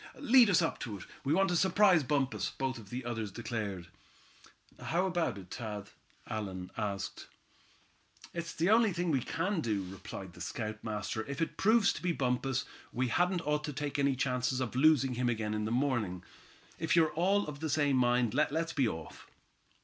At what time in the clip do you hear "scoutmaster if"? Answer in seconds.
10.41-11.39